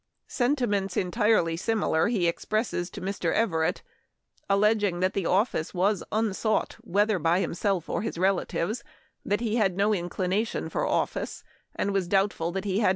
[0.27, 3.31] Sentiments en tirely similar he expresses to Mr.
[3.33, 3.83] Everett,
[4.49, 8.83] alleging that the office was unsought whether by himself or his relatives;
[9.23, 11.43] that he had no incli nation for office,
[11.75, 12.89] and was doubtful that he had 190 Memoir of Washington Irving.